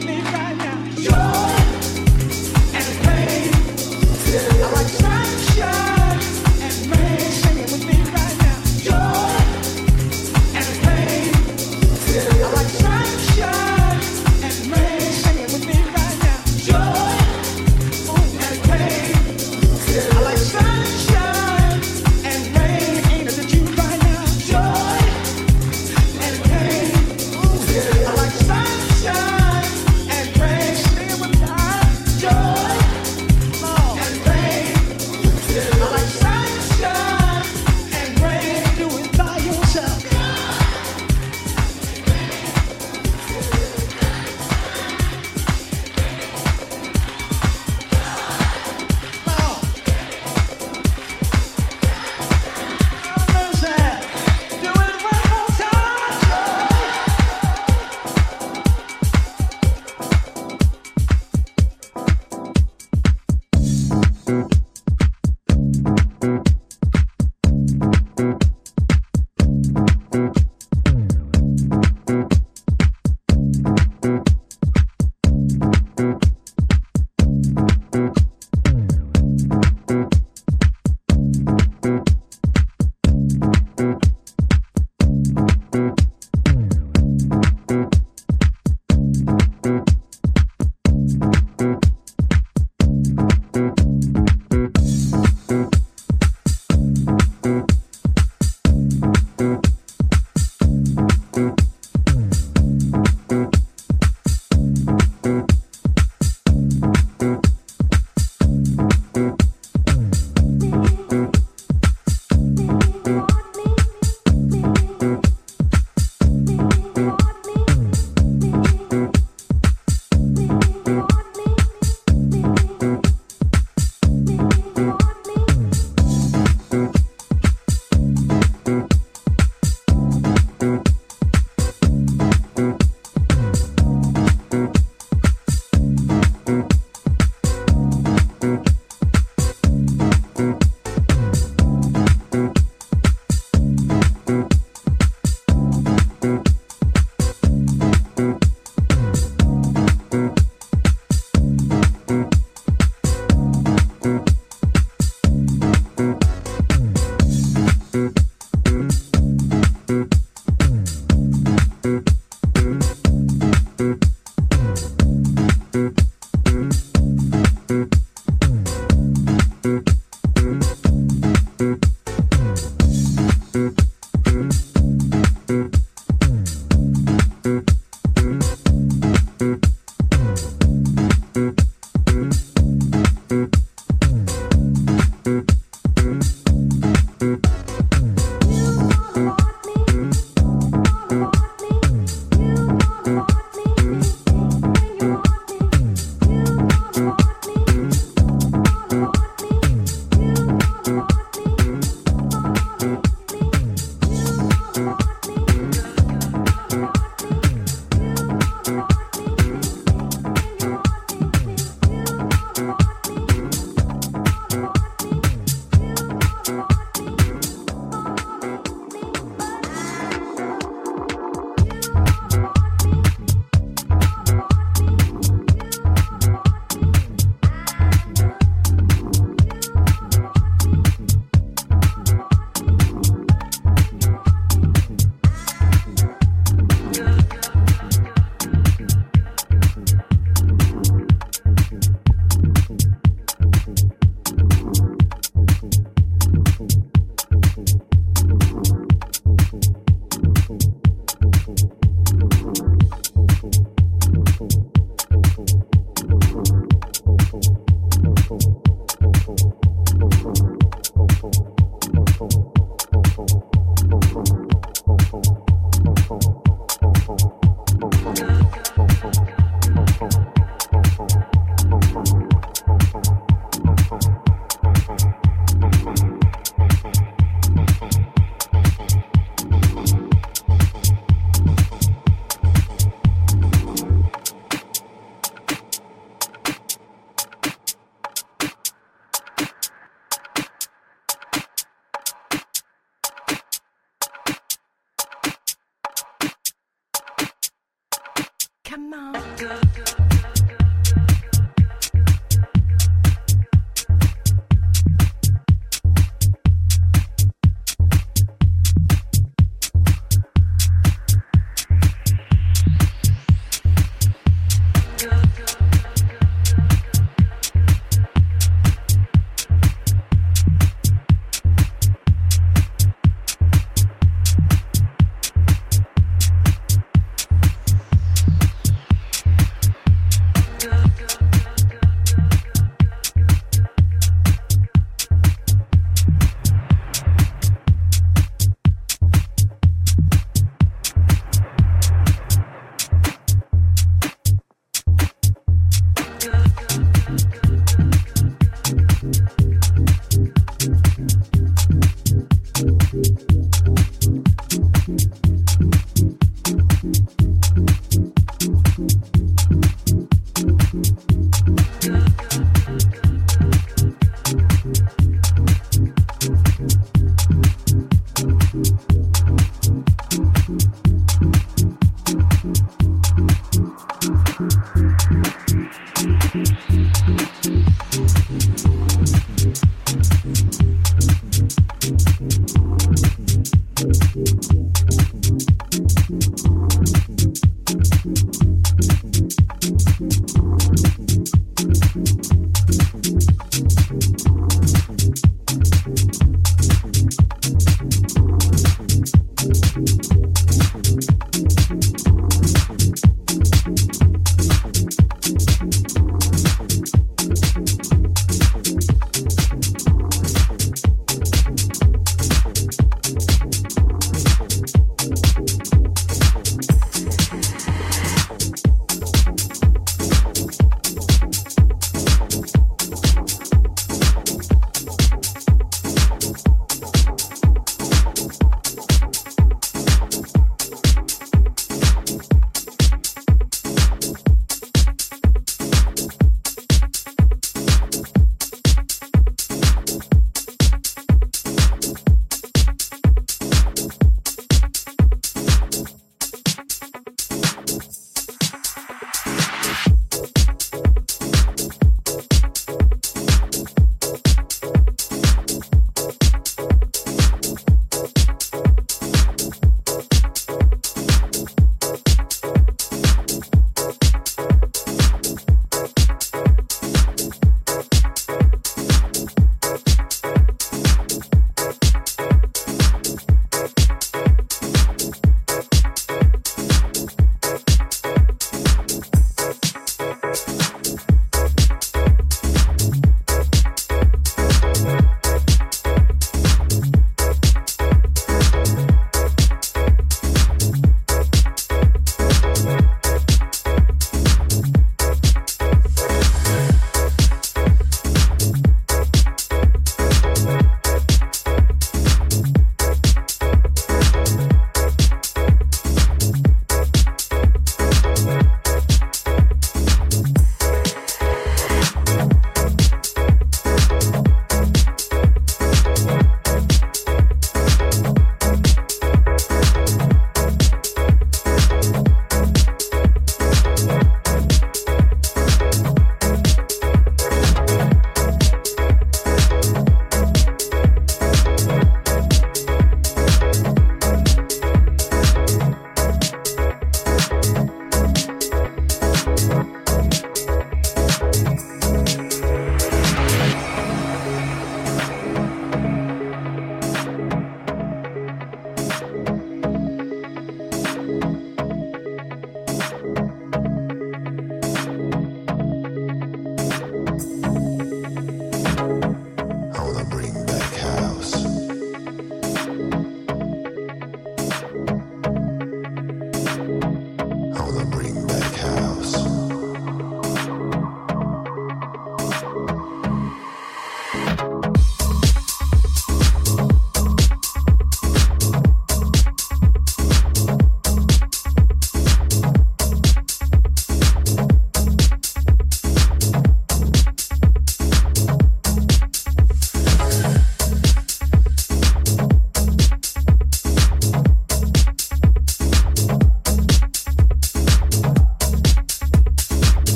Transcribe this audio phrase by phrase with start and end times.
[0.00, 0.67] Sunshine and rain,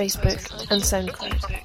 [0.00, 0.40] Facebook,
[0.70, 1.59] and SoundCloud.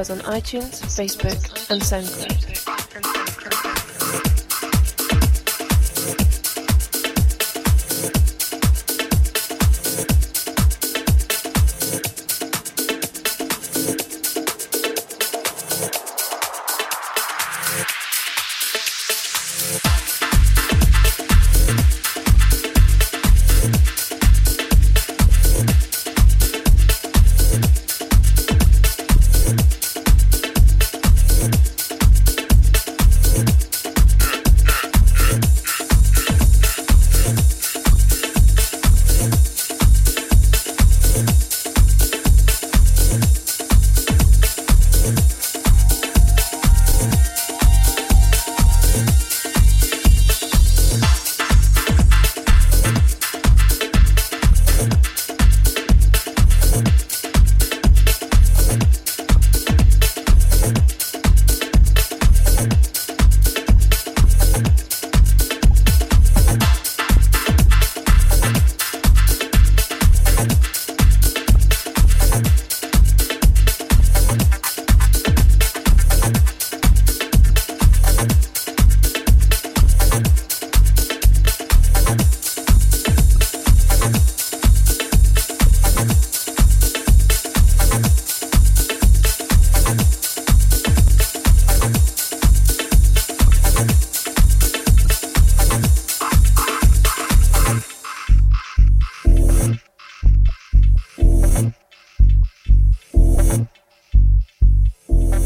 [0.00, 2.69] Us on iTunes, Facebook, and SoundCloud.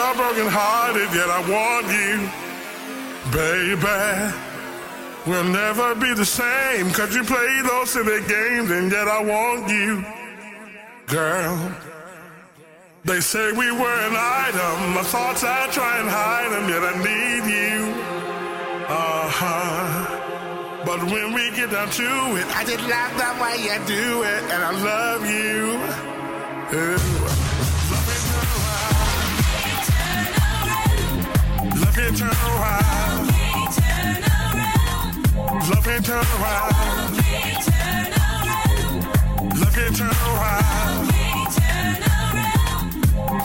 [0.00, 2.16] My dreams are broken hearted, yet I want you,
[3.36, 4.32] baby.
[5.26, 9.68] We'll never be the same, cause you play those silly games, and yet I want
[9.68, 10.04] you,
[11.06, 11.72] girl.
[13.04, 16.94] They say we were an item, my thoughts I try and hide them, yet I
[17.08, 17.94] need you.
[18.88, 20.06] Uh-huh.
[20.86, 24.42] But when we get down to it, I just love the way you do it,
[24.52, 25.78] and I love you.
[26.78, 27.39] Ooh.
[31.80, 33.26] Love it, turn around.
[35.68, 36.80] Love it, turn around.
[39.58, 41.10] Love it, turn around.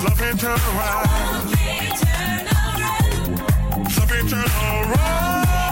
[0.03, 1.15] Love it, turn around.
[3.95, 5.64] Love it, turn around.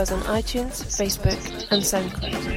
[0.00, 1.38] Us on iTunes, Facebook,
[1.70, 2.49] and SoundCloud.